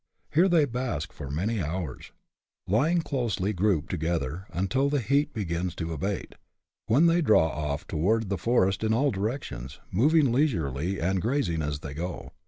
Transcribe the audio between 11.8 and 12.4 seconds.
they go.